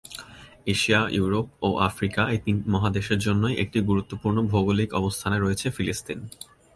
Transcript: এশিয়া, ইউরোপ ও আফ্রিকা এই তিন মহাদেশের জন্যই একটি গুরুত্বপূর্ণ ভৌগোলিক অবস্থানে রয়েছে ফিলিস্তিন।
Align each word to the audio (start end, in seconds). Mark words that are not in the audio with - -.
এশিয়া, 0.73 0.99
ইউরোপ 1.17 1.47
ও 1.67 1.69
আফ্রিকা 1.89 2.21
এই 2.33 2.39
তিন 2.45 2.57
মহাদেশের 2.73 3.19
জন্যই 3.25 3.55
একটি 3.63 3.79
গুরুত্বপূর্ণ 3.89 4.37
ভৌগোলিক 4.51 4.89
অবস্থানে 4.99 5.37
রয়েছে 5.39 5.67
ফিলিস্তিন। 5.75 6.19